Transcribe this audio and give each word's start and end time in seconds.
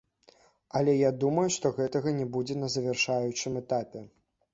Але 0.77 0.93
я 0.99 1.11
думаю, 1.23 1.43
што 1.55 1.71
гэтага 1.79 2.13
не 2.21 2.25
будзе 2.37 2.57
на 2.63 2.71
завяршаючым 2.77 3.61
этапе. 3.63 4.01